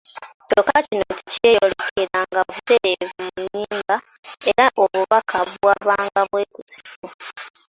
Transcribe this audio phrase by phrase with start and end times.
[0.49, 3.97] Kyokka kino tekyeyolekanga butereevu mu nnyimba
[4.49, 7.17] era obubaka bwabanga bwekusiifu.